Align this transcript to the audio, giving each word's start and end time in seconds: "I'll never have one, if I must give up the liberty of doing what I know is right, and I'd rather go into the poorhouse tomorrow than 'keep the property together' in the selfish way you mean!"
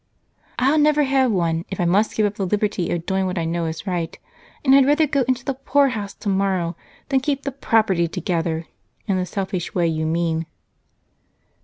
"I'll 0.57 0.79
never 0.79 1.03
have 1.03 1.31
one, 1.31 1.63
if 1.69 1.79
I 1.79 1.85
must 1.85 2.15
give 2.15 2.25
up 2.25 2.33
the 2.33 2.47
liberty 2.47 2.89
of 2.89 3.05
doing 3.05 3.27
what 3.27 3.37
I 3.37 3.45
know 3.45 3.65
is 3.67 3.85
right, 3.85 4.17
and 4.65 4.73
I'd 4.73 4.87
rather 4.87 5.05
go 5.05 5.21
into 5.27 5.45
the 5.45 5.53
poorhouse 5.53 6.15
tomorrow 6.15 6.75
than 7.09 7.19
'keep 7.19 7.43
the 7.43 7.51
property 7.51 8.07
together' 8.07 8.65
in 9.05 9.17
the 9.17 9.27
selfish 9.27 9.75
way 9.75 9.85
you 9.85 10.07
mean!" 10.07 10.47